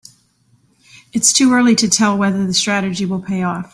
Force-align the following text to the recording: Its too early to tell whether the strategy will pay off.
Its 1.13 1.31
too 1.31 1.53
early 1.53 1.75
to 1.75 1.87
tell 1.87 2.17
whether 2.17 2.47
the 2.47 2.55
strategy 2.55 3.05
will 3.05 3.21
pay 3.21 3.43
off. 3.43 3.69